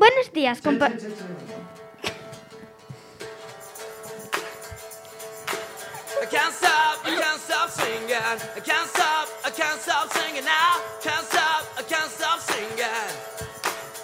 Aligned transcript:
Buenos 0.00 0.32
días, 0.32 0.62
compa... 0.62 0.86
I 0.86 0.92
can't 6.24 6.54
stop, 6.54 7.04
I 7.04 7.10
can't 7.20 7.38
stop 7.38 7.68
singing. 7.68 8.16
I 8.16 8.60
can't 8.64 8.88
stop, 8.88 9.28
I 9.44 9.50
can't 9.50 9.78
stop 9.78 10.10
singing 10.10 10.46
now. 10.46 10.80
Can't 11.02 11.26
stop, 11.26 11.66
I 11.76 11.82
can't 11.82 12.10
stop 12.10 12.40
singing. 12.40 12.80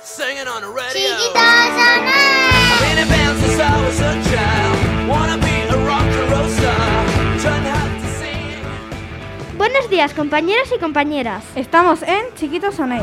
Singing 0.05 0.47
on 0.47 0.61
the 0.61 0.69
radio. 0.69 1.17
I've 1.35 2.81
been 2.83 2.99
in 2.99 3.09
band 3.09 3.41
since 3.41 3.59
I 3.59 3.73
was 3.81 3.99
a 3.99 4.21
child. 4.29 5.09
Wanna 5.09 5.39
be 5.39 5.65
a 5.73 5.79
rock 5.89 6.05
and 6.05 6.31
roll 6.31 6.51
star. 6.61 7.07
Trying 7.41 7.65
hard 7.73 8.03
to 8.03 8.09
sing. 8.21 9.57
Buenos 9.57 9.89
días, 9.89 10.13
compañeros 10.13 10.71
y 10.77 10.79
compañeras. 10.79 11.43
Estamos 11.55 12.03
en 12.03 12.35
Chiquitos 12.35 12.75
Soneis. 12.75 13.03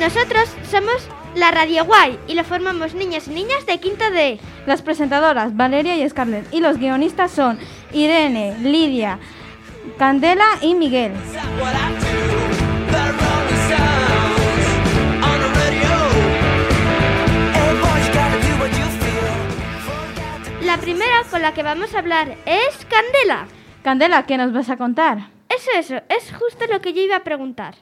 Nosotros 0.00 0.48
somos 0.70 1.06
la 1.34 1.50
Radio 1.50 1.84
Guay 1.84 2.18
y 2.26 2.32
lo 2.32 2.42
formamos 2.42 2.94
niños 2.94 3.28
y 3.28 3.32
niñas 3.32 3.66
de 3.66 3.78
quinto 3.80 4.10
D. 4.10 4.40
Las 4.64 4.80
presentadoras 4.80 5.54
Valeria 5.54 5.94
y 5.94 6.08
Scarlett 6.08 6.46
y 6.54 6.60
los 6.60 6.78
guionistas 6.78 7.30
son 7.30 7.58
Irene, 7.92 8.56
Lidia, 8.62 9.18
Candela 9.98 10.46
y 10.62 10.74
Miguel. 10.74 11.12
La 20.62 20.78
primera 20.78 21.24
con 21.30 21.42
la 21.42 21.52
que 21.52 21.62
vamos 21.62 21.94
a 21.94 21.98
hablar 21.98 22.38
es 22.46 22.86
Candela. 22.86 23.48
Candela, 23.84 24.24
¿qué 24.24 24.38
nos 24.38 24.50
vas 24.54 24.70
a 24.70 24.78
contar? 24.78 25.28
Eso, 25.50 25.70
eso, 25.76 25.96
es 26.08 26.32
justo 26.32 26.64
lo 26.72 26.80
que 26.80 26.94
yo 26.94 27.02
iba 27.02 27.16
a 27.16 27.22
preguntar. 27.22 27.74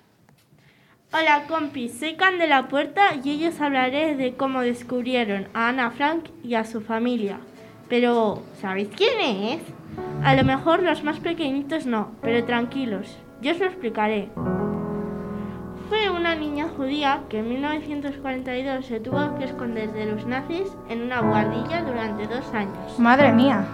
Hola 1.11 1.47
compis, 1.49 1.99
soy 1.99 2.17
Candela 2.17 2.69
Puerta 2.69 3.15
y 3.25 3.31
hoy 3.31 3.47
os 3.47 3.59
hablaré 3.63 4.15
de 4.15 4.35
cómo 4.35 4.61
descubrieron 4.61 5.49
a 5.55 5.71
Ana 5.71 5.91
Frank 5.91 6.27
y 6.45 6.55
a 6.55 6.65
su 6.65 6.83
familia. 6.83 7.41
Pero, 7.89 8.43
¿sabéis 8.61 8.91
quién 8.95 9.19
es? 9.19 9.63
A 10.23 10.35
lo 10.35 10.45
mejor 10.45 10.83
los 10.83 11.03
más 11.05 11.19
pequeñitos 11.19 11.87
no, 11.87 12.13
pero 12.21 12.45
tranquilos, 12.45 13.17
yo 13.41 13.53
os 13.53 13.59
lo 13.59 13.65
explicaré. 13.65 14.29
Fue 15.89 16.11
una 16.11 16.35
niña 16.35 16.69
judía 16.77 17.23
que 17.31 17.39
en 17.39 17.49
1942 17.49 18.85
se 18.85 19.01
tuvo 19.01 19.35
que 19.39 19.45
esconder 19.45 19.91
de 19.95 20.05
los 20.05 20.27
nazis 20.27 20.69
en 20.91 21.01
una 21.01 21.23
guardilla 21.23 21.85
durante 21.85 22.27
dos 22.27 22.53
años. 22.53 22.99
Madre 22.99 23.33
mía. 23.33 23.65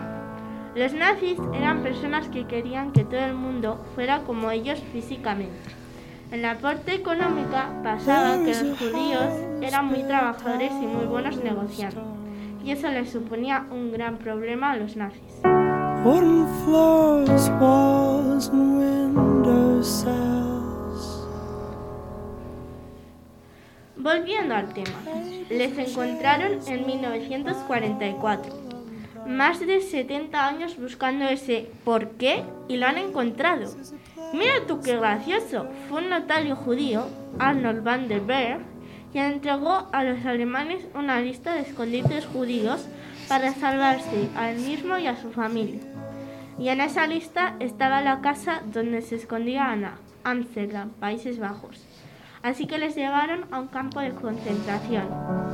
Los 0.76 0.92
nazis 0.92 1.40
eran 1.52 1.82
personas 1.82 2.28
que 2.28 2.46
querían 2.46 2.92
que 2.92 3.02
todo 3.02 3.24
el 3.24 3.34
mundo 3.34 3.84
fuera 3.96 4.20
como 4.20 4.52
ellos 4.52 4.80
físicamente. 4.92 5.83
En 6.34 6.42
la 6.42 6.56
parte 6.58 6.96
económica 6.96 7.70
pasaba 7.84 8.36
que 8.44 8.60
los 8.60 8.76
judíos 8.76 9.32
eran 9.62 9.86
muy 9.86 10.02
trabajadores 10.02 10.72
y 10.72 10.84
muy 10.84 11.04
buenos 11.04 11.36
negociando. 11.36 12.02
Y 12.64 12.72
eso 12.72 12.88
les 12.88 13.12
suponía 13.12 13.64
un 13.70 13.92
gran 13.92 14.18
problema 14.18 14.72
a 14.72 14.76
los 14.76 14.96
nazis. 14.96 15.22
Volviendo 23.96 24.56
al 24.56 24.74
tema, 24.74 24.98
les 25.48 25.78
encontraron 25.78 26.58
en 26.66 26.84
1944. 26.84 28.63
Más 29.26 29.60
de 29.60 29.80
70 29.80 30.46
años 30.46 30.78
buscando 30.78 31.24
ese 31.24 31.70
por 31.84 32.10
qué 32.12 32.44
y 32.68 32.76
lo 32.76 32.86
han 32.86 32.98
encontrado. 32.98 33.74
Mira 34.32 34.66
tú 34.66 34.80
qué 34.80 34.96
gracioso. 34.96 35.66
Fue 35.88 36.02
un 36.02 36.10
notario 36.10 36.56
judío, 36.56 37.06
Arnold 37.38 37.82
van 37.82 38.08
der 38.08 38.20
Berg, 38.20 38.60
quien 39.12 39.26
entregó 39.26 39.88
a 39.92 40.04
los 40.04 40.24
alemanes 40.26 40.86
una 40.94 41.20
lista 41.20 41.54
de 41.54 41.60
escondites 41.60 42.26
judíos 42.26 42.86
para 43.28 43.54
salvarse 43.54 44.28
a 44.36 44.50
él 44.50 44.60
mismo 44.60 44.98
y 44.98 45.06
a 45.06 45.16
su 45.16 45.30
familia. 45.30 45.80
Y 46.58 46.68
en 46.68 46.80
esa 46.80 47.06
lista 47.06 47.56
estaba 47.60 48.00
la 48.00 48.20
casa 48.20 48.62
donde 48.72 49.02
se 49.02 49.16
escondía 49.16 49.70
Ana, 49.70 49.98
Ámsterdam, 50.22 50.90
Países 50.90 51.38
Bajos. 51.38 51.84
Así 52.42 52.66
que 52.66 52.78
les 52.78 52.94
llevaron 52.94 53.46
a 53.50 53.60
un 53.60 53.68
campo 53.68 54.00
de 54.00 54.10
concentración. 54.10 55.53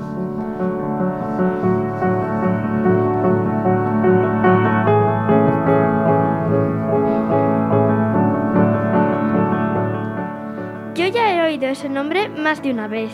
Ese 11.71 11.89
nombre 11.89 12.29
más 12.29 12.63
de 12.63 12.71
una 12.71 12.89
vez. 12.89 13.13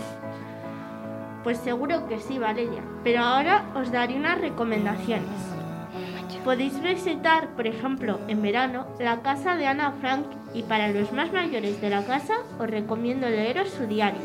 Pues 1.44 1.58
seguro 1.58 2.08
que 2.08 2.18
sí, 2.18 2.38
Valeria. 2.38 2.82
Pero 3.04 3.20
ahora 3.20 3.64
os 3.74 3.92
daré 3.92 4.16
unas 4.16 4.40
recomendaciones. 4.40 5.56
Podéis 6.44 6.80
visitar, 6.80 7.48
por 7.56 7.66
ejemplo, 7.66 8.20
en 8.28 8.40
verano, 8.40 8.86
la 9.00 9.20
casa 9.20 9.56
de 9.56 9.66
Ana 9.66 9.92
Frank 10.00 10.26
y 10.54 10.62
para 10.62 10.88
los 10.88 11.12
más 11.12 11.32
mayores 11.32 11.80
de 11.80 11.90
la 11.90 12.04
casa 12.04 12.34
os 12.60 12.70
recomiendo 12.70 13.28
leeros 13.28 13.68
su 13.70 13.86
diario. 13.88 14.20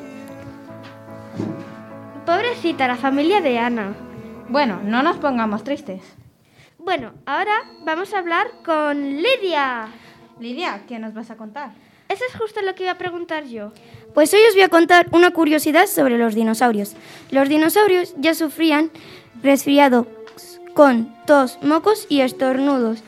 Pobrecita 2.25 2.88
la 2.88 2.96
familia 2.96 3.41
de 3.41 3.58
Ana. 3.58 3.96
Bueno, 4.50 4.81
no 4.84 5.02
nos 5.02 5.18
pongamos 5.18 5.64
tristes. 5.64 6.03
Bueno, 6.78 7.14
ahora 7.25 7.56
vamos 7.86 8.14
a 8.14 8.20
hablar 8.20 8.47
con 8.64 9.00
Lidia. 9.00 9.88
Lidia, 10.40 10.84
¿qué 10.88 11.00
nos 11.00 11.16
vas 11.16 11.31
a 11.31 11.38
contar? 11.38 11.72
Eso 12.08 12.24
es 12.30 12.36
justo 12.36 12.62
lo 12.62 12.75
que 12.75 12.84
iba 12.84 12.91
a 12.91 12.97
preguntar 12.97 13.46
yo. 13.46 13.72
Pues 14.14 14.34
hoy 14.34 14.42
os 14.50 14.54
voy 14.54 14.64
a 14.64 14.70
contar 14.70 15.08
una 15.12 15.32
curiosidad 15.32 15.88
sobre 15.88 16.18
los 16.18 16.36
dinosaurios. 16.36 16.96
Los 17.32 17.48
dinosaurios 17.48 18.14
ya 18.18 18.34
sufrían 18.34 18.92
resfriado 19.42 20.06
con 20.74 21.14
tos, 21.26 21.60
mocos 21.62 22.08
y 22.10 22.22
estornudos. 22.22 23.04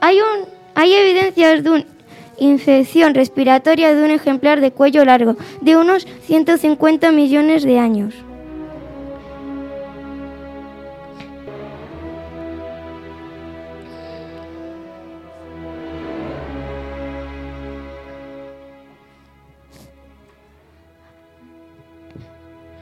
Hay, 0.00 0.18
un, 0.20 0.48
hay 0.74 0.94
evidencias 0.94 1.62
de 1.62 1.70
una 1.70 1.84
infección 2.38 3.14
respiratoria 3.14 3.94
de 3.94 4.02
un 4.02 4.10
ejemplar 4.10 4.60
de 4.60 4.70
cuello 4.72 5.04
largo 5.04 5.36
de 5.60 5.76
unos 5.76 6.06
150 6.26 7.12
millones 7.12 7.62
de 7.64 7.78
años. 7.78 8.14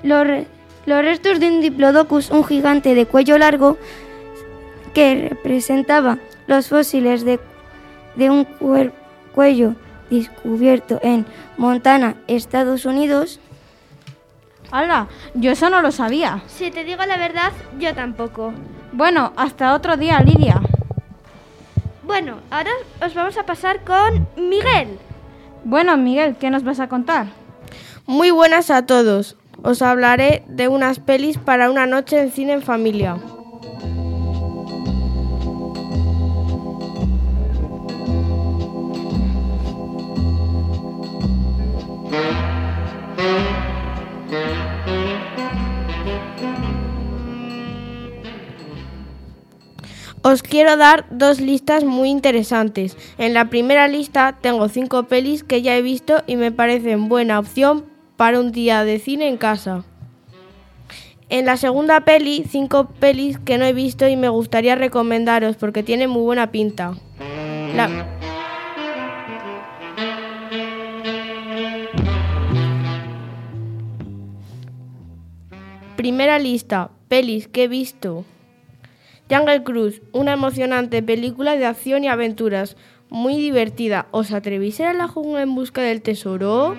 Los, 0.04 0.25
re- 0.25 0.47
los 0.87 1.03
restos 1.03 1.41
de 1.41 1.48
un 1.48 1.60
diplodocus, 1.60 2.31
un 2.31 2.44
gigante 2.44 2.94
de 2.94 3.06
cuello 3.06 3.37
largo, 3.38 3.76
que 4.94 5.26
representaba 5.31 6.19
los 6.47 6.69
fósiles 6.69 7.25
de, 7.25 7.41
de 8.15 8.31
un 8.31 8.47
cuer- 8.47 8.92
cuello 9.34 9.75
descubierto 10.10 11.00
en 11.03 11.26
Montana, 11.56 12.15
Estados 12.28 12.84
Unidos, 12.84 13.41
¡Hala! 14.70 15.06
Yo 15.34 15.53
eso 15.53 15.70
no 15.70 15.82
lo 15.82 15.92
sabía. 15.92 16.42
Si 16.48 16.71
te 16.72 16.82
digo 16.84 17.04
la 17.06 17.16
verdad, 17.16 17.53
yo 17.78 17.94
tampoco. 17.94 18.53
Bueno, 18.92 19.32
hasta 19.36 19.72
otro 19.75 19.97
día, 19.97 20.19
Lidia. 20.21 20.60
Bueno, 22.03 22.38
ahora 22.50 22.71
os 23.04 23.15
vamos 23.15 23.36
a 23.38 23.44
pasar 23.47 23.84
con 23.84 24.26
Miguel. 24.36 24.98
Bueno, 25.65 25.97
Miguel, 25.97 26.36
¿qué 26.41 26.50
nos 26.50 26.65
vas 26.65 26.81
a 26.81 26.88
contar? 26.88 27.28
Muy 28.06 28.31
buenas 28.32 28.71
a 28.71 28.84
todos. 28.84 29.36
Os 29.62 29.82
hablaré 29.82 30.42
de 30.48 30.69
unas 30.69 30.98
pelis 30.98 31.38
para 31.38 31.70
una 31.70 31.87
noche 31.87 32.20
en 32.20 32.31
cine 32.31 32.53
en 32.54 32.62
familia. 32.62 33.16
Os 50.27 50.42
quiero 50.42 50.78
dar 50.78 51.04
dos 51.10 51.39
listas 51.39 51.84
muy 51.84 52.09
interesantes. 52.09 52.97
En 53.18 53.34
la 53.34 53.50
primera 53.50 53.89
lista 53.89 54.39
tengo 54.41 54.71
cinco 54.71 55.03
pelis 55.03 55.45
que 55.45 55.60
ya 55.60 55.77
he 55.77 55.83
visto 55.83 56.22
y 56.27 56.36
me 56.36 56.50
parecen 56.50 57.10
buena 57.10 57.39
opción 57.39 57.94
para 58.16 58.41
un 58.41 58.53
día 58.53 58.84
de 58.84 58.99
cine 58.99 59.28
en 59.28 59.37
casa. 59.37 59.84
En 61.31 61.47
la 61.47 61.57
segunda 61.57 62.01
peli, 62.03 62.45
cinco 62.49 62.89
pelis 63.01 63.39
que 63.39 63.59
no 63.59 63.65
he 63.65 63.72
visto 63.72 64.07
y 64.07 64.16
me 64.16 64.28
gustaría 64.28 64.75
recomendaros 64.77 65.57
porque 65.57 65.83
tienen 65.83 66.11
muy 66.11 66.22
buena 66.22 66.51
pinta. 66.51 66.95
Primera 75.97 76.39
lista, 76.39 76.91
pelis 77.09 77.49
que 77.49 77.65
he 77.65 77.69
visto. 77.69 78.25
Jungle 79.31 79.65
Cruise, 79.65 80.03
una 80.13 80.34
emocionante 80.34 81.03
película 81.03 81.57
de 81.57 81.65
acción 81.65 82.05
y 82.05 82.09
aventuras, 82.09 82.77
muy 83.09 83.37
divertida. 83.37 84.07
¿Os 84.10 84.31
atrevéis 84.31 84.81
a 84.81 84.93
la 84.93 85.09
jungla 85.09 85.43
en 85.43 85.55
busca 85.55 85.81
del 85.81 86.03
tesoro? 86.03 86.77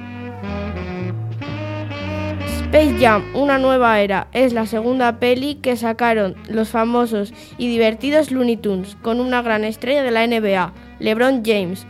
Space 2.65 2.97
Jam, 2.99 3.23
una 3.35 3.59
nueva 3.59 4.01
era, 4.01 4.27
es 4.33 4.51
la 4.51 4.65
segunda 4.65 5.19
peli 5.19 5.55
que 5.55 5.77
sacaron 5.77 6.35
los 6.49 6.69
famosos 6.69 7.31
y 7.59 7.67
divertidos 7.67 8.31
Looney 8.31 8.57
Tunes 8.57 8.97
con 9.03 9.19
una 9.19 9.43
gran 9.43 9.63
estrella 9.63 10.01
de 10.01 10.09
la 10.09 10.25
NBA, 10.25 10.73
LeBron 10.97 11.43
James. 11.45 11.85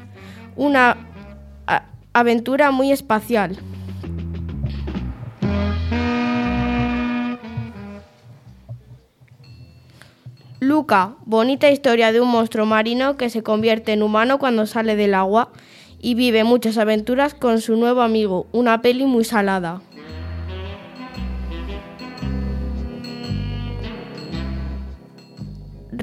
Una 0.58 0.98
aventura 2.12 2.72
muy 2.72 2.92
espacial. 2.92 3.58
Luca, 10.60 11.16
bonita 11.26 11.72
historia 11.72 12.12
de 12.12 12.20
un 12.20 12.30
monstruo 12.30 12.66
marino 12.66 13.16
que 13.16 13.30
se 13.30 13.44
convierte 13.44 13.94
en 13.94 14.04
humano 14.04 14.40
cuando 14.40 14.66
sale 14.66 14.98
del 14.98 15.14
agua 15.14 15.52
y 16.02 16.16
vive 16.16 16.44
muchas 16.44 16.78
aventuras 16.78 17.34
con 17.34 17.62
su 17.62 17.78
nuevo 17.78 18.02
amigo, 18.02 18.46
una 18.52 18.82
peli 18.82 19.06
muy 19.06 19.24
salada. 19.24 19.82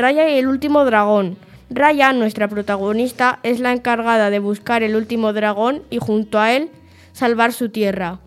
Raya 0.03 0.29
y 0.29 0.37
el 0.37 0.49
último 0.49 0.85
dragón. 0.85 1.37
Raya, 1.71 2.13
nuestra 2.13 2.49
protagonista, 2.49 3.39
es 3.45 3.61
la 3.61 3.71
encargada 3.71 4.31
de 4.31 4.41
buscar 4.41 4.83
el 4.83 4.97
último 4.97 5.33
dragón 5.33 5.85
y 5.91 5.99
junto 5.99 6.41
a 6.41 6.53
él 6.53 6.71
salvar 7.13 7.53
su 7.53 7.69
tierra. 7.69 8.19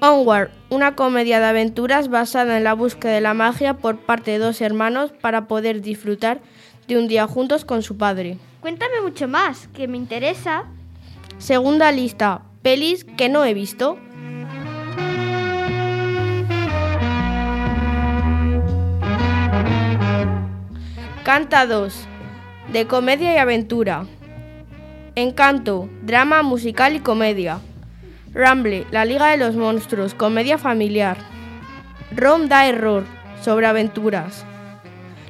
Onward, 0.00 0.50
una 0.70 0.94
comedia 0.94 1.40
de 1.40 1.46
aventuras 1.46 2.06
basada 2.06 2.58
en 2.58 2.62
la 2.62 2.74
búsqueda 2.74 3.10
de 3.10 3.20
la 3.20 3.34
magia 3.34 3.74
por 3.74 3.98
parte 3.98 4.30
de 4.30 4.38
dos 4.38 4.60
hermanos 4.60 5.10
para 5.20 5.48
poder 5.48 5.80
disfrutar 5.80 6.38
de 6.86 6.96
un 6.96 7.08
día 7.08 7.26
juntos 7.26 7.64
con 7.64 7.82
su 7.82 7.96
padre. 7.96 8.38
Cuéntame 8.60 9.00
mucho 9.02 9.26
más, 9.26 9.66
que 9.74 9.88
me 9.88 9.96
interesa. 9.96 10.66
Segunda 11.38 11.90
lista, 11.90 12.42
pelis 12.62 13.02
que 13.02 13.28
no 13.28 13.44
he 13.44 13.52
visto. 13.52 13.98
Canta 21.24 21.64
2, 21.64 22.06
de 22.70 22.86
comedia 22.86 23.32
y 23.32 23.38
aventura. 23.38 24.04
Encanto, 25.14 25.88
drama 26.02 26.42
musical 26.42 26.96
y 26.96 27.00
comedia. 27.00 27.60
Ramble, 28.34 28.86
La 28.90 29.06
Liga 29.06 29.30
de 29.30 29.38
los 29.38 29.56
Monstruos, 29.56 30.12
comedia 30.12 30.58
familiar. 30.58 31.16
Rom 32.14 32.48
da 32.48 32.66
error, 32.66 33.04
sobre 33.40 33.64
aventuras. 33.64 34.44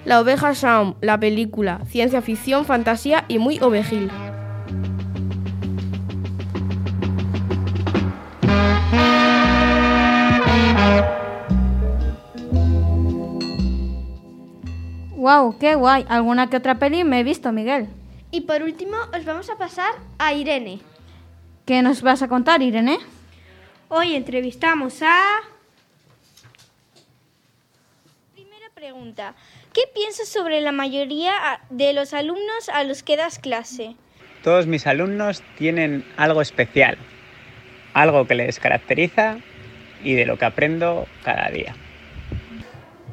La 0.04 0.20
oveja 0.20 0.52
Shaun, 0.52 0.96
la 1.00 1.20
película, 1.20 1.78
ciencia 1.86 2.22
ficción, 2.22 2.64
fantasía 2.64 3.24
y 3.28 3.38
muy 3.38 3.60
ovejil. 3.60 4.10
¡Wow! 15.24 15.56
¡Qué 15.58 15.74
guay! 15.74 16.04
¿Alguna 16.10 16.50
que 16.50 16.58
otra 16.58 16.74
peli 16.74 17.02
me 17.02 17.20
he 17.20 17.24
visto, 17.24 17.50
Miguel? 17.50 17.88
Y 18.30 18.42
por 18.42 18.62
último, 18.62 18.98
os 19.16 19.24
vamos 19.24 19.48
a 19.48 19.56
pasar 19.56 19.94
a 20.18 20.34
Irene. 20.34 20.80
¿Qué 21.64 21.80
nos 21.80 22.02
vas 22.02 22.20
a 22.20 22.28
contar, 22.28 22.60
Irene? 22.60 22.98
Hoy 23.88 24.16
entrevistamos 24.16 25.00
a... 25.00 25.40
Primera 28.34 28.68
pregunta. 28.74 29.34
¿Qué 29.72 29.84
piensas 29.94 30.28
sobre 30.28 30.60
la 30.60 30.72
mayoría 30.72 31.32
de 31.70 31.94
los 31.94 32.12
alumnos 32.12 32.68
a 32.68 32.84
los 32.84 33.02
que 33.02 33.16
das 33.16 33.38
clase? 33.38 33.96
Todos 34.42 34.66
mis 34.66 34.86
alumnos 34.86 35.42
tienen 35.56 36.04
algo 36.18 36.42
especial, 36.42 36.98
algo 37.94 38.26
que 38.26 38.34
les 38.34 38.60
caracteriza 38.60 39.38
y 40.02 40.12
de 40.12 40.26
lo 40.26 40.36
que 40.36 40.44
aprendo 40.44 41.06
cada 41.22 41.48
día. 41.48 41.74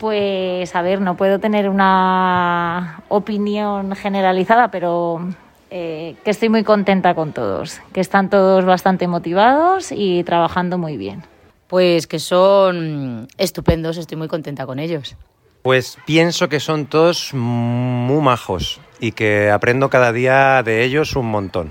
Pues 0.01 0.75
a 0.75 0.81
ver, 0.81 0.99
no 0.99 1.15
puedo 1.15 1.37
tener 1.37 1.69
una 1.69 3.03
opinión 3.07 3.95
generalizada, 3.95 4.71
pero 4.71 5.29
eh, 5.69 6.15
que 6.25 6.31
estoy 6.31 6.49
muy 6.49 6.63
contenta 6.63 7.13
con 7.13 7.33
todos, 7.33 7.79
que 7.93 8.01
están 8.01 8.31
todos 8.31 8.65
bastante 8.65 9.07
motivados 9.07 9.91
y 9.91 10.23
trabajando 10.23 10.79
muy 10.79 10.97
bien. 10.97 11.21
Pues 11.67 12.07
que 12.07 12.17
son 12.17 13.27
estupendos, 13.37 13.97
estoy 13.97 14.17
muy 14.17 14.27
contenta 14.27 14.65
con 14.65 14.79
ellos. 14.79 15.15
Pues 15.61 15.99
pienso 16.07 16.49
que 16.49 16.59
son 16.59 16.87
todos 16.87 17.35
muy 17.35 18.23
majos 18.23 18.81
y 18.99 19.11
que 19.11 19.51
aprendo 19.51 19.91
cada 19.91 20.11
día 20.11 20.63
de 20.63 20.83
ellos 20.83 21.15
un 21.15 21.27
montón. 21.27 21.69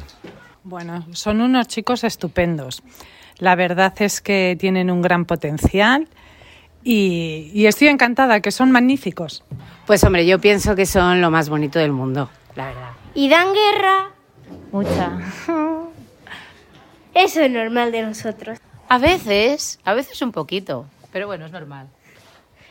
Bueno, 0.62 1.05
son 1.11 1.41
unos 1.41 1.67
chicos 1.67 2.05
estupendos. 2.05 2.85
La 3.38 3.56
verdad 3.56 3.93
es 3.99 4.21
que 4.21 4.56
tienen 4.56 4.88
un 4.88 5.03
gran 5.03 5.25
potencial 5.25 6.06
y, 6.82 7.50
y 7.53 7.67
estoy 7.67 7.88
encantada, 7.88 8.41
que 8.41 8.50
son 8.50 8.71
magníficos. 8.71 9.44
Pues 9.87 10.03
hombre, 10.05 10.27
yo 10.27 10.38
pienso 10.41 10.75
que 10.77 10.87
son 10.87 11.21
lo 11.21 11.31
más 11.31 11.49
bonito 11.49 11.79
del 11.79 11.93
mundo, 11.93 12.31
la 12.56 12.67
verdad. 12.67 12.91
¿Y 13.15 13.29
dan 13.29 13.49
guerra? 13.53 14.11
Mucha. 14.73 15.19
Eso 17.15 17.41
es 17.41 17.50
normal 17.50 17.93
de 17.93 18.03
nosotros. 18.03 18.59
A 18.88 18.99
veces, 18.99 19.79
a 19.85 19.94
veces 19.94 20.21
un 20.23 20.32
poquito, 20.32 20.87
pero 21.12 21.27
bueno, 21.27 21.47
es 21.47 21.53
normal. 21.53 21.88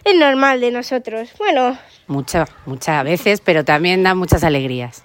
Es 0.04 0.16
normal 0.16 0.62
de 0.62 0.72
nosotros. 0.72 1.30
Bueno, 1.38 1.78
Mucha, 2.08 2.46
muchas 2.66 3.04
veces, 3.04 3.42
pero 3.42 3.64
también 3.64 4.02
da 4.02 4.16
muchas 4.16 4.44
alegrías. 4.44 5.04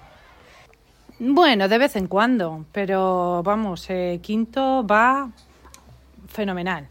Bueno, 1.19 1.67
de 1.67 1.77
vez 1.77 1.95
en 1.95 2.07
cuando, 2.07 2.65
pero 2.71 3.41
vamos, 3.43 3.85
eh, 3.89 4.19
Quinto 4.21 4.85
va 4.85 5.29
fenomenal. 6.27 6.87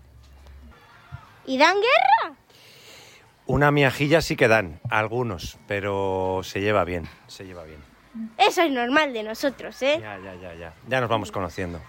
¿Y 1.46 1.58
dan 1.58 1.76
guerra? 1.76 2.36
Una 3.46 3.70
miajilla 3.70 4.22
sí 4.22 4.36
que 4.36 4.48
dan, 4.48 4.80
algunos, 4.88 5.58
pero 5.66 6.40
se 6.42 6.60
lleva 6.60 6.84
bien, 6.84 7.06
se 7.26 7.44
lleva 7.44 7.64
bien. 7.64 7.80
Eso 8.38 8.62
es 8.62 8.70
normal 8.70 9.12
de 9.12 9.22
nosotros, 9.22 9.80
¿eh? 9.82 9.98
Ya, 10.00 10.18
ya, 10.18 10.34
ya, 10.36 10.54
ya. 10.54 10.74
Ya 10.88 11.00
nos 11.00 11.10
vamos 11.10 11.30
conociendo. 11.30 11.80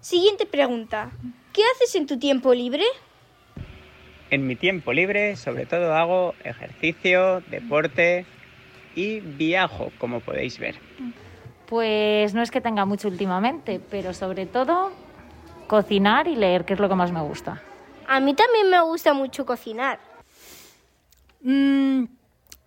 Siguiente 0.00 0.46
pregunta. 0.46 1.10
¿Qué 1.52 1.62
haces 1.74 1.94
en 1.94 2.06
tu 2.06 2.18
tiempo 2.18 2.52
libre? 2.52 2.84
En 4.30 4.46
mi 4.46 4.54
tiempo 4.54 4.92
libre, 4.92 5.34
sobre 5.36 5.66
todo 5.66 5.94
hago 5.94 6.34
ejercicio, 6.44 7.40
deporte 7.50 8.26
y 8.94 9.20
viajo, 9.20 9.90
como 9.98 10.20
podéis 10.20 10.58
ver. 10.58 10.76
Pues 11.66 12.34
no 12.34 12.42
es 12.42 12.50
que 12.50 12.60
tenga 12.60 12.84
mucho 12.84 13.08
últimamente, 13.08 13.80
pero 13.90 14.12
sobre 14.12 14.46
todo 14.46 14.92
cocinar 15.66 16.28
y 16.28 16.36
leer, 16.36 16.64
que 16.64 16.74
es 16.74 16.80
lo 16.80 16.88
que 16.88 16.94
más 16.94 17.10
me 17.10 17.22
gusta. 17.22 17.62
A 18.06 18.20
mí 18.20 18.34
también 18.34 18.70
me 18.70 18.80
gusta 18.82 19.12
mucho 19.14 19.46
cocinar. 19.46 19.98
Mm, 21.42 22.04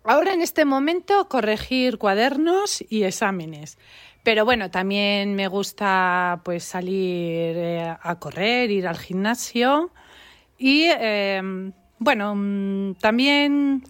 ahora 0.04 0.32
en 0.32 0.40
este 0.40 0.64
momento 0.64 1.28
corregir 1.28 1.98
cuadernos 1.98 2.84
y 2.88 3.04
exámenes. 3.04 3.78
Pero 4.22 4.44
bueno, 4.44 4.70
también 4.70 5.34
me 5.34 5.48
gusta 5.48 6.40
pues 6.44 6.64
salir 6.64 7.56
eh, 7.56 7.96
a 8.00 8.18
correr, 8.18 8.70
ir 8.70 8.86
al 8.86 8.98
gimnasio 8.98 9.90
y 10.58 10.84
eh, 10.86 11.40
bueno, 11.98 12.34
mm, 12.36 12.94
también 12.94 13.84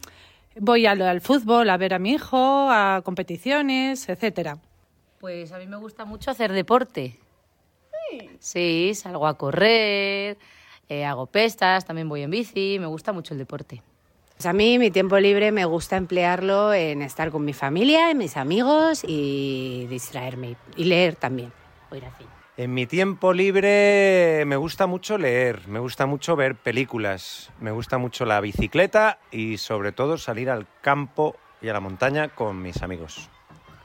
voy 0.56 0.86
al, 0.86 1.02
al 1.02 1.20
fútbol 1.20 1.70
a 1.70 1.76
ver 1.76 1.94
a 1.94 1.98
mi 1.98 2.12
hijo, 2.12 2.68
a 2.70 3.02
competiciones, 3.04 4.08
etcétera. 4.08 4.58
Pues 5.18 5.50
a 5.52 5.58
mí 5.58 5.66
me 5.66 5.76
gusta 5.76 6.04
mucho 6.04 6.30
hacer 6.30 6.52
deporte. 6.52 7.18
Sí, 8.38 8.94
salgo 8.94 9.26
a 9.26 9.36
correr, 9.36 10.38
eh, 10.88 11.04
hago 11.04 11.26
pestas, 11.26 11.84
también 11.84 12.08
voy 12.08 12.22
en 12.22 12.30
bici, 12.30 12.78
me 12.78 12.86
gusta 12.86 13.12
mucho 13.12 13.34
el 13.34 13.38
deporte. 13.38 13.82
Pues 14.36 14.46
a 14.46 14.52
mí 14.52 14.78
mi 14.78 14.90
tiempo 14.90 15.18
libre 15.18 15.50
me 15.50 15.64
gusta 15.64 15.96
emplearlo 15.96 16.72
en 16.72 17.02
estar 17.02 17.30
con 17.30 17.44
mi 17.44 17.52
familia, 17.52 18.14
mis 18.14 18.36
amigos 18.36 19.02
y 19.06 19.86
distraerme 19.88 20.56
y 20.76 20.84
leer 20.84 21.16
también. 21.16 21.52
o 21.90 21.96
ir 21.96 22.04
al 22.04 22.12
cine. 22.16 22.30
En 22.56 22.74
mi 22.74 22.86
tiempo 22.86 23.32
libre 23.32 24.44
me 24.46 24.56
gusta 24.56 24.86
mucho 24.86 25.16
leer, 25.16 25.68
me 25.68 25.78
gusta 25.78 26.06
mucho 26.06 26.34
ver 26.34 26.56
películas, 26.56 27.50
me 27.60 27.70
gusta 27.70 27.98
mucho 27.98 28.24
la 28.24 28.40
bicicleta 28.40 29.18
y 29.30 29.58
sobre 29.58 29.92
todo 29.92 30.18
salir 30.18 30.50
al 30.50 30.66
campo 30.80 31.36
y 31.62 31.68
a 31.68 31.72
la 31.72 31.80
montaña 31.80 32.28
con 32.28 32.60
mis 32.60 32.82
amigos. 32.82 33.28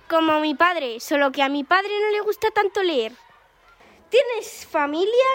Como 0.10 0.40
mi 0.40 0.56
padre, 0.56 1.00
solo 1.00 1.32
que 1.32 1.44
a 1.44 1.50
mi 1.50 1.64
padre 1.64 1.90
no 2.02 2.12
le 2.18 2.22
gusta 2.22 2.50
tanto 2.52 2.82
leer. 2.84 3.14
¿Tienes 4.10 4.68
familia 4.68 5.26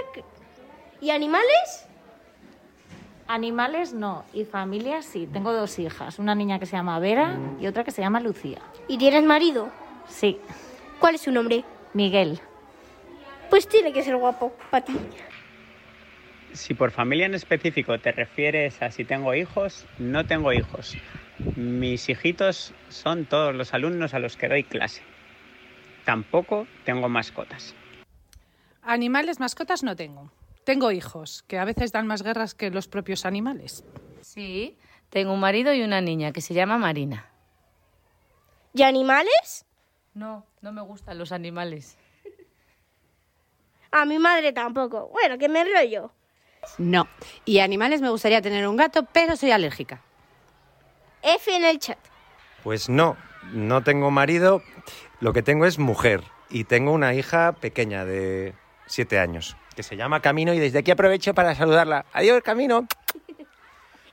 y 1.00 1.10
animales? 1.10 1.86
Animales 3.26 3.92
no, 3.92 4.24
y 4.32 4.44
familia 4.44 5.02
sí. 5.02 5.28
Tengo 5.30 5.52
dos 5.52 5.78
hijas, 5.78 6.18
una 6.18 6.34
niña 6.34 6.58
que 6.58 6.66
se 6.66 6.76
llama 6.76 6.98
Vera 6.98 7.38
y 7.60 7.66
otra 7.66 7.84
que 7.84 7.90
se 7.90 8.00
llama 8.00 8.20
Lucía. 8.20 8.58
¿Y 8.88 8.96
tienes 8.96 9.24
marido? 9.24 9.70
Sí, 10.08 10.40
¿Cuál 10.98 11.14
es 11.14 11.20
su 11.20 11.30
nombre? 11.30 11.64
Miguel. 11.94 12.40
Pues 13.50 13.68
tiene 13.68 13.92
que 13.92 14.02
ser 14.02 14.16
guapo 14.16 14.52
para 14.70 14.84
ti. 14.84 14.96
Si 16.52 16.74
por 16.74 16.90
familia 16.90 17.26
en 17.26 17.34
específico 17.34 17.98
te 18.00 18.10
refieres 18.10 18.82
a 18.82 18.90
si 18.90 19.04
tengo 19.04 19.34
hijos, 19.34 19.86
no 19.98 20.26
tengo 20.26 20.52
hijos. 20.52 20.96
Mis 21.54 22.08
hijitos 22.08 22.74
son 22.88 23.26
todos 23.26 23.54
los 23.54 23.74
alumnos 23.74 24.12
a 24.12 24.18
los 24.18 24.36
que 24.36 24.48
doy 24.48 24.64
clase. 24.64 25.02
Tampoco 26.04 26.66
tengo 26.84 27.08
mascotas. 27.08 27.74
Animales, 28.82 29.38
mascotas 29.38 29.84
no 29.84 29.94
tengo. 29.94 30.32
Tengo 30.68 30.92
hijos, 30.92 31.44
que 31.48 31.58
a 31.58 31.64
veces 31.64 31.92
dan 31.92 32.06
más 32.06 32.22
guerras 32.22 32.54
que 32.54 32.68
los 32.68 32.88
propios 32.88 33.24
animales. 33.24 33.84
Sí, 34.20 34.76
tengo 35.08 35.32
un 35.32 35.40
marido 35.40 35.72
y 35.72 35.80
una 35.80 36.02
niña 36.02 36.30
que 36.30 36.42
se 36.42 36.52
llama 36.52 36.76
Marina. 36.76 37.30
¿Y 38.74 38.82
animales? 38.82 39.64
No, 40.12 40.44
no 40.60 40.72
me 40.72 40.82
gustan 40.82 41.16
los 41.16 41.32
animales. 41.32 41.96
A 43.92 44.04
mi 44.04 44.18
madre 44.18 44.52
tampoco. 44.52 45.08
Bueno, 45.08 45.38
que 45.38 45.48
me 45.48 45.62
enrollo. 45.62 46.12
No. 46.76 47.08
Y 47.46 47.60
animales 47.60 48.02
me 48.02 48.10
gustaría 48.10 48.42
tener 48.42 48.68
un 48.68 48.76
gato, 48.76 49.06
pero 49.10 49.36
soy 49.36 49.52
alérgica. 49.52 50.02
F 51.22 51.50
en 51.50 51.64
el 51.64 51.78
chat. 51.78 51.98
Pues 52.62 52.90
no, 52.90 53.16
no 53.54 53.82
tengo 53.82 54.10
marido, 54.10 54.62
lo 55.20 55.32
que 55.32 55.42
tengo 55.42 55.64
es 55.64 55.78
mujer 55.78 56.24
y 56.50 56.64
tengo 56.64 56.92
una 56.92 57.14
hija 57.14 57.52
pequeña 57.52 58.04
de 58.04 58.54
siete 58.84 59.18
años 59.18 59.56
que 59.78 59.84
se 59.84 59.96
llama 59.96 60.20
Camino 60.20 60.52
y 60.52 60.58
desde 60.58 60.80
aquí 60.80 60.90
aprovecho 60.90 61.32
para 61.34 61.54
saludarla. 61.54 62.04
Adiós, 62.12 62.42
Camino. 62.42 62.88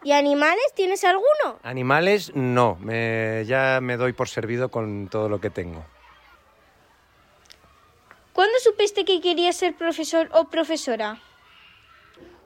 ¿Y 0.04 0.12
animales 0.12 0.64
tienes 0.76 1.04
alguno? 1.04 1.58
Animales, 1.64 2.36
no, 2.36 2.78
me- 2.82 3.44
ya 3.48 3.80
me 3.82 3.98
doy 3.98 4.14
por 4.14 4.30
servido 4.30 4.70
con 4.70 5.08
todo 5.08 5.28
lo 5.28 5.42
que 5.42 5.50
tengo. 5.50 5.84
¿Cuándo 8.32 8.54
supiste 8.60 9.06
que 9.06 9.20
querías 9.22 9.56
ser 9.56 9.74
profesor 9.76 10.30
o 10.34 10.50
profesora? 10.50 11.18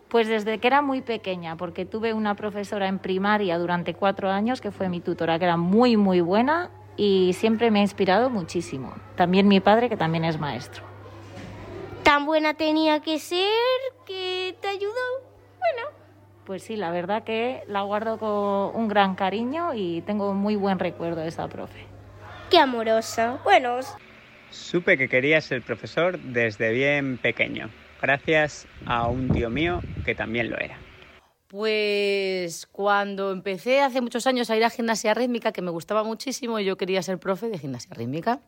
Pues 0.07 0.29
desde 0.29 0.59
que 0.59 0.67
era 0.67 0.81
muy 0.81 1.01
pequeña, 1.01 1.57
porque 1.57 1.85
tuve 1.85 2.13
una 2.13 2.35
profesora 2.35 2.88
en 2.88 2.99
primaria 2.99 3.57
durante 3.57 3.95
cuatro 3.95 4.29
años 4.29 4.61
que 4.61 4.71
fue 4.71 4.88
mi 4.88 5.01
tutora, 5.01 5.38
que 5.39 5.43
era 5.43 5.57
muy, 5.57 5.97
muy 5.97 6.21
buena 6.21 6.69
y 6.95 7.33
siempre 7.33 7.69
me 7.69 7.79
ha 7.79 7.81
inspirado 7.81 8.29
muchísimo. 8.29 8.95
También 9.17 9.49
mi 9.49 9.59
padre, 9.59 9.89
que 9.89 9.97
también 9.97 10.23
es 10.23 10.39
maestro. 10.39 10.88
Tan 12.09 12.25
buena 12.25 12.55
tenía 12.55 13.01
que 13.01 13.19
ser 13.19 13.45
que 14.07 14.55
te 14.59 14.67
ayudó. 14.67 14.95
Bueno, 15.59 15.89
Pues 16.43 16.63
sí, 16.63 16.75
la 16.75 16.89
verdad 16.89 17.23
que 17.23 17.61
la 17.67 17.83
guardo 17.83 18.17
con 18.17 18.81
un 18.81 18.87
gran 18.87 19.13
cariño 19.13 19.75
y 19.75 20.01
tengo 20.01 20.33
muy 20.33 20.55
buen 20.55 20.79
recuerdo 20.79 21.21
de 21.21 21.27
esa 21.27 21.47
profe. 21.47 21.85
qué 22.49 22.57
amorosa. 22.57 23.37
Bueno, 23.43 23.77
Supe 24.49 24.97
que 24.97 25.07
quería 25.07 25.39
ser 25.39 25.61
profesor 25.61 26.17
desde 26.17 26.71
bien 26.71 27.19
pequeño, 27.19 27.69
gracias 28.01 28.65
a 28.87 29.07
un 29.07 29.29
tío 29.29 29.51
mío 29.51 29.79
que 30.03 30.15
también 30.15 30.49
lo 30.49 30.57
era. 30.57 30.79
Pues 31.47 32.65
cuando 32.71 33.31
empecé 33.31 33.81
hace 33.81 34.01
muchos 34.01 34.25
años 34.25 34.49
a 34.49 34.57
ir 34.57 34.65
a 34.65 34.71
gimnasia 34.71 35.13
rítmica, 35.13 35.51
que 35.51 35.61
me 35.61 35.69
gustaba 35.69 36.03
muchísimo, 36.03 36.59
y 36.59 36.65
yo 36.65 36.75
quería 36.75 37.03
ser 37.03 37.19
profe 37.19 37.49
de 37.49 37.59
gimnasia 37.59 37.93
rítmica. 37.93 38.39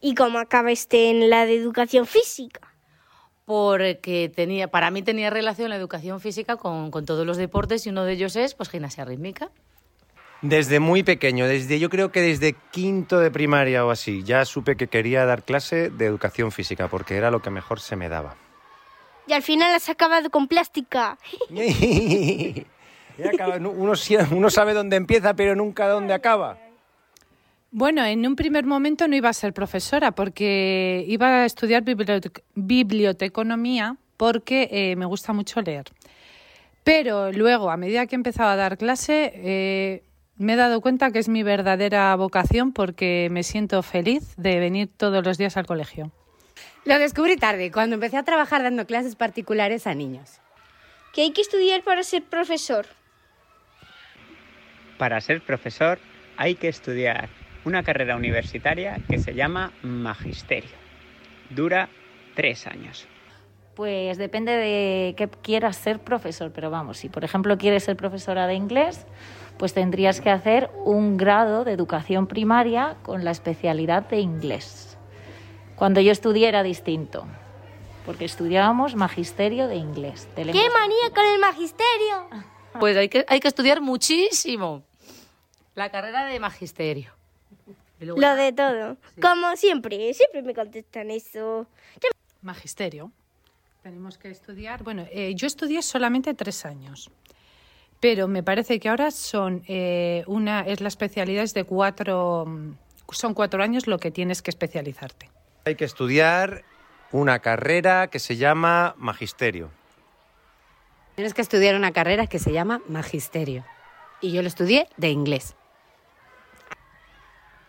¿Y 0.00 0.14
cómo 0.14 0.38
acabaste 0.38 1.10
en 1.10 1.30
la 1.30 1.46
de 1.46 1.56
educación 1.56 2.06
física? 2.06 2.60
Porque 3.44 4.30
tenía, 4.34 4.68
para 4.68 4.90
mí 4.90 5.02
tenía 5.02 5.28
relación 5.30 5.70
la 5.70 5.76
educación 5.76 6.20
física 6.20 6.56
con, 6.56 6.90
con 6.90 7.04
todos 7.04 7.26
los 7.26 7.36
deportes 7.36 7.86
y 7.86 7.90
uno 7.90 8.04
de 8.04 8.12
ellos 8.12 8.36
es 8.36 8.54
pues 8.54 8.68
gimnasia 8.68 9.04
rítmica. 9.04 9.50
Desde 10.42 10.80
muy 10.80 11.02
pequeño, 11.02 11.46
desde 11.46 11.78
yo 11.78 11.90
creo 11.90 12.12
que 12.12 12.22
desde 12.22 12.54
quinto 12.70 13.18
de 13.18 13.30
primaria 13.30 13.84
o 13.84 13.90
así, 13.90 14.22
ya 14.22 14.44
supe 14.44 14.76
que 14.76 14.86
quería 14.86 15.24
dar 15.26 15.42
clase 15.42 15.90
de 15.90 16.06
educación 16.06 16.50
física 16.50 16.88
porque 16.88 17.16
era 17.16 17.30
lo 17.30 17.42
que 17.42 17.50
mejor 17.50 17.80
se 17.80 17.96
me 17.96 18.08
daba. 18.08 18.36
Y 19.26 19.32
al 19.34 19.42
final 19.42 19.74
has 19.74 19.88
acabado 19.90 20.30
con 20.30 20.48
plástica. 20.48 21.18
Acaba- 23.32 23.56
uno, 23.56 23.94
uno 24.30 24.50
sabe 24.50 24.72
dónde 24.72 24.96
empieza, 24.96 25.34
pero 25.34 25.54
nunca 25.54 25.88
dónde 25.88 26.14
acaba. 26.14 26.56
Bueno, 27.72 28.04
en 28.04 28.26
un 28.26 28.34
primer 28.34 28.64
momento 28.64 29.06
no 29.06 29.14
iba 29.14 29.28
a 29.28 29.32
ser 29.32 29.52
profesora 29.52 30.10
porque 30.10 31.04
iba 31.06 31.42
a 31.42 31.44
estudiar 31.46 31.84
bibliotec- 31.84 32.42
biblioteconomía 32.56 33.96
porque 34.16 34.68
eh, 34.72 34.96
me 34.96 35.06
gusta 35.06 35.32
mucho 35.32 35.62
leer. 35.62 35.84
Pero 36.82 37.30
luego, 37.30 37.70
a 37.70 37.76
medida 37.76 38.06
que 38.06 38.16
he 38.16 38.18
empezado 38.18 38.50
a 38.50 38.56
dar 38.56 38.76
clase, 38.76 39.32
eh, 39.36 40.02
me 40.36 40.54
he 40.54 40.56
dado 40.56 40.80
cuenta 40.80 41.12
que 41.12 41.20
es 41.20 41.28
mi 41.28 41.44
verdadera 41.44 42.16
vocación 42.16 42.72
porque 42.72 43.28
me 43.30 43.44
siento 43.44 43.82
feliz 43.82 44.34
de 44.36 44.58
venir 44.58 44.88
todos 44.96 45.24
los 45.24 45.38
días 45.38 45.56
al 45.56 45.66
colegio. 45.66 46.10
Lo 46.84 46.98
descubrí 46.98 47.36
tarde, 47.36 47.70
cuando 47.70 47.94
empecé 47.94 48.16
a 48.16 48.24
trabajar 48.24 48.62
dando 48.62 48.84
clases 48.86 49.14
particulares 49.14 49.86
a 49.86 49.94
niños. 49.94 50.40
¿Qué 51.12 51.22
hay 51.22 51.30
que 51.32 51.42
estudiar 51.42 51.82
para 51.82 52.02
ser 52.02 52.24
profesor? 52.24 52.86
Para 54.98 55.20
ser 55.20 55.40
profesor 55.40 55.98
hay 56.36 56.56
que 56.56 56.68
estudiar 56.68 57.28
una 57.64 57.82
carrera 57.82 58.16
universitaria 58.16 58.98
que 59.08 59.18
se 59.18 59.34
llama 59.34 59.72
Magisterio. 59.82 60.70
Dura 61.50 61.88
tres 62.34 62.66
años. 62.66 63.06
Pues 63.74 64.18
depende 64.18 64.52
de 64.52 65.14
qué 65.16 65.28
quieras 65.28 65.76
ser 65.76 66.00
profesor, 66.00 66.52
pero 66.52 66.70
vamos, 66.70 66.98
si 66.98 67.08
por 67.08 67.24
ejemplo 67.24 67.56
quieres 67.56 67.84
ser 67.84 67.96
profesora 67.96 68.46
de 68.46 68.54
inglés, 68.54 69.06
pues 69.58 69.74
tendrías 69.74 70.20
que 70.20 70.30
hacer 70.30 70.70
un 70.84 71.16
grado 71.16 71.64
de 71.64 71.72
educación 71.72 72.26
primaria 72.26 72.96
con 73.02 73.24
la 73.24 73.30
especialidad 73.30 74.08
de 74.08 74.20
inglés. 74.20 74.98
Cuando 75.76 76.00
yo 76.00 76.12
estudié 76.12 76.48
era 76.48 76.62
distinto, 76.62 77.26
porque 78.04 78.24
estudiábamos 78.24 78.96
magisterio 78.96 79.68
de 79.68 79.76
inglés. 79.76 80.28
de 80.36 80.44
¡Qué 80.44 80.68
manía 80.68 81.10
con 81.14 81.24
el 81.24 81.40
magisterio! 81.40 82.46
Pues 82.78 82.96
hay 82.96 83.08
que, 83.08 83.24
hay 83.28 83.40
que 83.40 83.48
estudiar 83.48 83.80
muchísimo 83.80 84.84
la 85.74 85.90
carrera 85.90 86.26
de 86.26 86.38
magisterio. 86.38 87.19
Lo 88.00 88.34
de 88.34 88.52
todo. 88.52 88.96
Como 89.20 89.56
siempre, 89.56 90.12
siempre 90.14 90.42
me 90.42 90.54
contestan 90.54 91.10
eso. 91.10 91.66
Magisterio. 92.42 93.12
Tenemos 93.82 94.18
que 94.18 94.30
estudiar. 94.30 94.82
Bueno, 94.82 95.06
eh, 95.10 95.34
yo 95.34 95.46
estudié 95.46 95.82
solamente 95.82 96.34
tres 96.34 96.66
años, 96.66 97.10
pero 97.98 98.28
me 98.28 98.42
parece 98.42 98.78
que 98.78 98.88
ahora 98.88 99.10
son 99.10 99.62
eh, 99.68 100.24
una 100.26 100.60
es 100.62 100.80
la 100.80 100.88
especialidad 100.88 101.44
es 101.44 101.54
de 101.54 101.64
cuatro 101.64 102.44
mm, 102.46 102.74
son 103.10 103.34
cuatro 103.34 103.62
años 103.62 103.86
lo 103.86 103.98
que 103.98 104.10
tienes 104.10 104.42
que 104.42 104.50
especializarte. 104.50 105.30
Hay 105.64 105.76
que 105.76 105.84
estudiar 105.84 106.64
una 107.12 107.40
carrera 107.40 108.08
que 108.08 108.18
se 108.18 108.36
llama 108.36 108.94
Magisterio. 108.98 109.70
Tienes 111.14 111.34
que 111.34 111.42
estudiar 111.42 111.74
una 111.74 111.92
carrera 111.92 112.26
que 112.26 112.38
se 112.38 112.52
llama 112.52 112.80
Magisterio. 112.88 113.64
Y 114.20 114.32
yo 114.32 114.42
lo 114.42 114.48
estudié 114.48 114.88
de 114.96 115.10
inglés. 115.10 115.54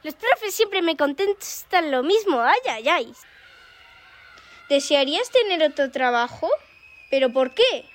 Los 0.03 0.15
profes 0.15 0.53
siempre 0.55 0.81
me 0.81 0.96
contestan 0.98 1.91
lo 1.91 2.01
mismo. 2.03 2.41
Ay, 2.41 2.60
ay, 2.70 2.89
ay. 2.89 3.13
¿Desearías 4.70 5.29
tener 5.29 5.62
otro 5.63 5.91
trabajo? 5.91 6.48
¿Pero 7.10 7.31
por 7.31 7.53
qué? 7.53 7.86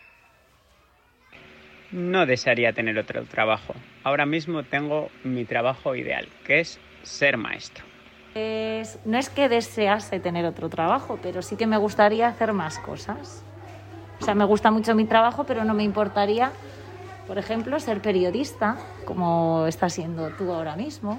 No 1.91 2.27
desearía 2.27 2.73
tener 2.73 2.99
otro 2.99 3.25
trabajo. 3.25 3.75
Ahora 4.05 4.27
mismo 4.27 4.63
tengo 4.63 5.09
mi 5.25 5.45
trabajo 5.45 5.95
ideal, 5.95 6.29
que 6.45 6.61
es 6.61 6.79
ser 7.03 7.37
maestro. 7.37 7.85
Es- 8.35 8.99
no 9.07 9.17
es 9.17 9.31
que 9.31 9.49
desease 9.49 10.21
tener 10.21 10.45
otro 10.45 10.69
trabajo, 10.69 11.19
pero 11.23 11.41
sí 11.43 11.57
que 11.57 11.67
me 11.67 11.79
gustaría 11.79 12.29
hacer 12.29 12.53
más 12.53 12.79
cosas. 12.79 13.43
O 14.21 14.25
sea, 14.25 14.35
me 14.35 14.45
gusta 14.45 14.71
mucho 14.71 14.95
mi 14.95 15.07
trabajo, 15.07 15.45
pero 15.45 15.65
no 15.65 15.73
me 15.75 15.85
importaría, 15.85 16.53
por 17.27 17.39
ejemplo, 17.39 17.81
ser 17.81 18.03
periodista, 18.03 18.77
como 19.07 19.67
estás 19.67 19.95
siendo 19.95 20.31
tú 20.31 20.53
ahora 20.53 20.77
mismo. 20.77 21.19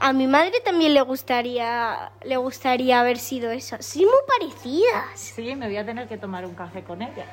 A 0.00 0.12
mi 0.12 0.26
madre 0.26 0.60
también 0.64 0.94
le 0.94 1.02
gustaría, 1.02 2.12
le 2.24 2.36
gustaría 2.36 3.00
haber 3.00 3.18
sido 3.18 3.50
eso. 3.50 3.76
Sí, 3.80 4.04
muy 4.04 4.20
parecidas. 4.26 5.18
Sí, 5.18 5.54
me 5.56 5.66
voy 5.66 5.76
a 5.76 5.84
tener 5.84 6.08
que 6.08 6.16
tomar 6.16 6.46
un 6.46 6.54
café 6.54 6.84
con 6.84 7.02
ella. 7.02 7.26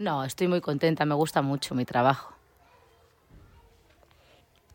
No, 0.00 0.24
estoy 0.24 0.48
muy 0.48 0.60
contenta, 0.60 1.04
me 1.04 1.14
gusta 1.14 1.42
mucho 1.42 1.74
mi 1.74 1.84
trabajo. 1.84 2.34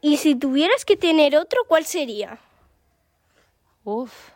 Y 0.01 0.17
si 0.17 0.35
tuvieras 0.35 0.85
que 0.85 0.97
tener 0.97 1.35
otro, 1.37 1.61
¿cuál 1.67 1.85
sería? 1.85 2.37
Uf. 3.83 4.29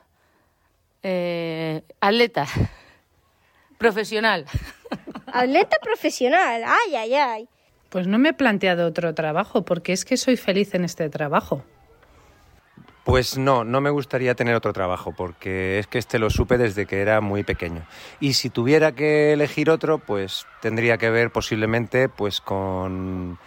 Eh, 1.03 1.83
atleta. 1.99 2.47
Profesional. 3.77 4.45
Atleta 5.33 5.77
profesional. 5.81 6.63
Ay, 6.65 6.95
ay, 6.95 7.13
ay. 7.13 7.49
Pues 7.89 8.05
no 8.05 8.19
me 8.19 8.29
he 8.29 8.33
planteado 8.33 8.85
otro 8.85 9.13
trabajo 9.13 9.63
porque 9.63 9.93
es 9.93 10.05
que 10.05 10.17
soy 10.17 10.37
feliz 10.37 10.73
en 10.73 10.83
este 10.83 11.09
trabajo. 11.09 11.63
Pues 13.03 13.35
no, 13.35 13.63
no 13.63 13.81
me 13.81 13.89
gustaría 13.89 14.35
tener 14.35 14.53
otro 14.53 14.73
trabajo, 14.73 15.11
porque 15.11 15.79
es 15.79 15.87
que 15.87 15.97
este 15.97 16.19
lo 16.19 16.29
supe 16.29 16.59
desde 16.59 16.85
que 16.85 17.01
era 17.01 17.19
muy 17.19 17.43
pequeño. 17.43 17.81
Y 18.19 18.33
si 18.33 18.51
tuviera 18.51 18.91
que 18.91 19.33
elegir 19.33 19.71
otro, 19.71 19.97
pues 19.97 20.45
tendría 20.61 20.99
que 20.99 21.09
ver 21.09 21.31
posiblemente 21.31 22.09
pues 22.09 22.41
con, 22.41 23.39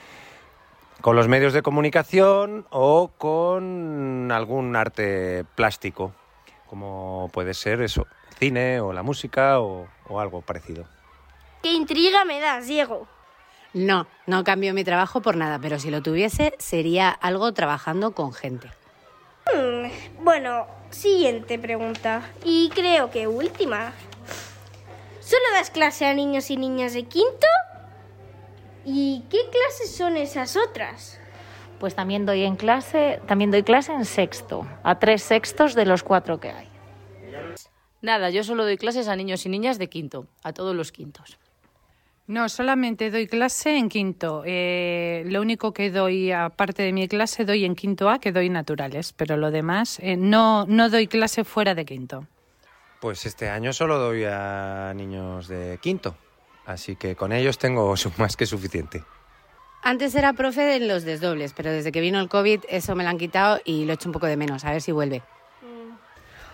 con 1.01 1.15
los 1.15 1.29
medios 1.29 1.53
de 1.53 1.63
comunicación 1.63 2.67
o 2.71 3.13
con 3.17 4.33
algún 4.33 4.75
arte 4.75 5.45
plástico, 5.55 6.13
como 6.67 7.31
puede 7.33 7.55
ser 7.55 7.81
eso, 7.81 8.09
cine 8.37 8.81
o 8.81 8.93
la 8.93 9.05
música 9.05 9.61
o, 9.61 9.87
o 10.09 10.19
algo 10.19 10.41
parecido. 10.43 10.85
Qué 11.63 11.73
intriga 11.73 12.25
me 12.25 12.41
das, 12.41 12.67
Diego. 12.67 13.07
No, 13.73 14.09
no 14.27 14.43
cambio 14.43 14.75
mi 14.75 14.83
trabajo 14.83 15.23
por 15.23 15.37
nada, 15.37 15.61
pero 15.61 15.79
si 15.79 15.91
lo 15.91 16.03
tuviese 16.03 16.55
sería 16.59 17.09
algo 17.09 17.53
trabajando 17.53 18.13
con 18.13 18.33
gente. 18.33 18.71
Bueno, 20.25 20.67
siguiente 20.89 21.59
pregunta. 21.59 22.23
Y 22.47 22.71
creo 22.71 23.11
que 23.11 23.27
última. 23.27 23.93
¿Solo 25.21 25.43
das 25.53 25.69
clase 25.69 26.07
a 26.07 26.15
niños 26.15 26.51
y 26.51 26.57
niñas 26.57 26.95
de 26.95 27.05
quinto? 27.05 27.47
¿Y 28.87 29.25
qué 29.29 29.41
clases 29.51 29.95
son 29.95 30.17
esas 30.17 30.57
otras? 30.57 31.21
Pues 31.79 31.95
también 31.95 32.25
doy 32.25 32.45
en 32.45 32.57
clase, 32.57 33.21
también 33.27 33.51
doy 33.51 33.65
clase 33.65 33.93
en 33.93 34.07
sexto, 34.07 34.67
a 34.83 34.99
tres 34.99 35.23
sextos 35.23 35.75
de 35.75 35.85
los 35.85 36.03
cuatro 36.03 36.41
que 36.41 36.49
hay. 36.49 36.69
Nada, 38.01 38.31
yo 38.31 38.45
solo 38.45 38.65
doy 38.65 38.79
clases 38.79 39.09
a 39.09 39.17
niños 39.17 39.45
y 39.45 39.51
niñas 39.51 39.79
de 39.79 39.91
quinto, 39.91 40.27
a 40.43 40.55
todos 40.55 40.75
los 40.75 40.91
quintos. 40.91 41.39
No, 42.27 42.49
solamente 42.49 43.11
doy 43.11 43.27
clase 43.27 43.77
en 43.77 43.91
quinto. 43.91 44.43
Eh, 44.47 45.25
lo 45.27 45.43
único 45.43 45.75
que 45.75 45.91
doy, 45.91 46.33
aparte 46.33 46.83
de 46.83 46.93
mi 46.93 47.07
clase, 47.07 47.45
doy 47.45 47.67
en 47.67 47.75
quinto 47.75 48.09
A, 48.09 48.19
que 48.19 48.33
doy 48.33 48.49
naturales, 48.49 49.13
pero 49.13 49.37
lo 49.37 49.51
demás, 49.51 49.99
eh, 50.01 50.17
no, 50.17 50.65
no 50.67 50.89
doy 50.89 51.07
clase 51.07 51.45
fuera 51.45 51.75
de 51.75 51.85
quinto. 51.85 52.27
Pues 53.01 53.27
este 53.27 53.51
año 53.51 53.75
solo 53.75 53.99
doy 53.99 54.25
a 54.25 54.95
niños 54.97 55.49
de 55.49 55.79
quinto, 55.83 56.17
así 56.65 56.97
que 56.97 57.15
con 57.15 57.31
ellos 57.31 57.59
tengo 57.59 57.95
más 58.17 58.37
que 58.37 58.47
suficiente. 58.47 59.05
Antes 59.83 60.15
era 60.15 60.33
profe 60.33 60.63
de 60.63 60.81
los 60.81 61.05
desdobles, 61.05 61.53
pero 61.53 61.71
desde 61.71 61.93
que 61.93 62.01
vino 62.01 62.19
el 62.19 62.31
COVID 62.31 62.61
eso 62.71 62.95
me 62.95 63.05
lo 63.05 63.11
han 63.11 63.19
quitado 63.19 63.61
y 63.67 63.85
lo 63.85 63.93
echo 63.93 64.09
un 64.09 64.15
poco 64.15 64.25
de 64.25 64.39
menos, 64.39 64.65
a 64.65 64.71
ver 64.71 64.81
si 64.81 64.93
vuelve. 64.93 65.23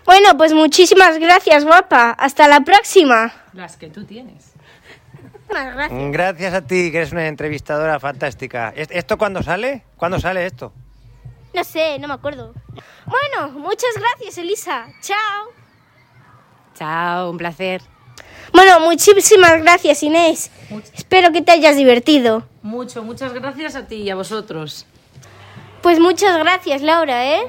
Bueno, 0.05 0.37
pues 0.37 0.53
muchísimas 0.53 1.19
gracias, 1.19 1.65
guapa. 1.65 2.11
Hasta 2.19 2.49
la 2.49 2.62
próxima. 2.62 3.33
Las 3.53 3.77
que 3.77 3.89
tú 3.89 4.05
tienes. 4.05 4.55
Gracias. 5.49 5.91
Gracias 6.13 6.55
a 6.55 6.61
ti, 6.63 6.91
que 6.93 6.99
eres 6.99 7.13
una 7.13 7.27
entrevistadora 7.27 7.99
fantástica. 7.99 8.73
¿Es- 8.77 8.91
¿Esto 8.91 9.19
cuándo 9.19 9.43
sale? 9.43 9.83
¿Cuándo 9.97 10.21
sale 10.21 10.47
esto? 10.47 10.73
No 11.53 11.65
sé, 11.65 11.99
no 11.99 12.07
me 12.07 12.15
acuerdo. 12.15 12.55
Bueno, 13.07 13.53
muchas 13.59 13.91
gracias, 13.97 14.39
Elisa. 14.39 14.87
Chao. 15.03 15.49
Chao, 16.75 17.31
un 17.31 17.37
placer. 17.39 17.83
Bueno, 18.53 18.81
muchísimas 18.81 19.61
gracias, 19.63 20.03
Inés. 20.03 20.51
Espero 20.95 21.33
que 21.33 21.43
te 21.43 21.53
hayas 21.53 21.77
divertido. 21.77 22.45
Mucho, 22.63 23.03
muchas 23.03 23.33
gracias 23.33 23.75
a 23.75 23.87
ti 23.87 23.97
y 23.97 24.11
a 24.11 24.15
vosotros. 24.15 24.87
Pues 25.83 25.99
muchas 25.99 26.37
gracias, 26.39 26.83
Laura, 26.83 27.27
¿eh? 27.27 27.43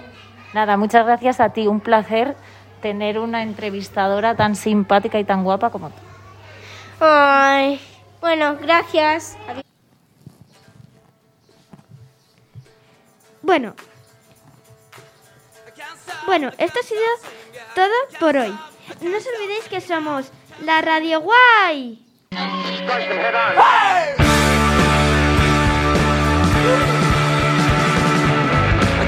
Nada, 0.54 0.78
muchas 0.78 1.06
gracias 1.06 1.40
a 1.40 1.50
ti, 1.50 1.68
un 1.68 1.80
placer 1.80 2.36
tener 2.82 3.20
una 3.20 3.44
entrevistadora 3.44 4.36
tan 4.36 4.56
simpática 4.56 5.20
y 5.20 5.24
tan 5.24 5.44
guapa 5.44 5.70
como 5.70 5.90
tú. 5.90 5.96
Ay, 7.03 7.81
bueno, 8.20 8.58
gracias. 8.62 9.36
Adiós. 9.48 9.65
Bueno. 13.41 13.74
Bueno, 16.27 16.51
esto 16.60 16.79
ha 16.79 16.84
sido 16.84 17.01
todo 17.74 17.91
por 18.20 18.38
hoy. 18.38 18.55
No 19.01 19.17
os 19.17 19.25
olvidéis 19.25 19.67
que 19.67 19.81
somos 19.81 20.31
la 20.62 20.81
Radio 20.81 21.22
Guay. 21.22 22.05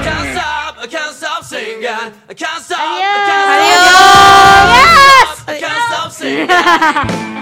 Can't 0.02 0.26
stop, 0.34 0.82
Adiós. 5.46 7.30